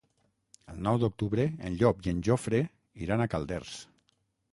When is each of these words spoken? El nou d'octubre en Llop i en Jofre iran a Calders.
El 0.71 0.77
nou 0.85 0.95
d'octubre 1.03 1.45
en 1.69 1.75
Llop 1.81 2.01
i 2.07 2.13
en 2.13 2.23
Jofre 2.29 2.63
iran 3.07 3.23
a 3.27 3.29
Calders. 3.35 3.75